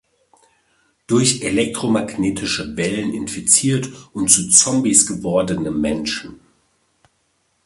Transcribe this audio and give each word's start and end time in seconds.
Durch 1.05 1.43
elektromagnetische 1.43 2.75
Wellen 2.75 3.13
infiziert 3.13 3.87
und 4.13 4.29
zu 4.31 4.49
Zombies 4.49 5.05
gewordene 5.05 5.69
Menschen. 5.69 6.39